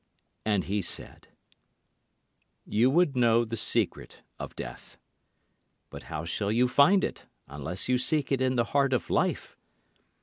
[0.47, 1.27] And he said:
[2.65, 4.97] You would know the secret of death.
[5.91, 9.55] But how shall you find it unless you seek it in the heart of life?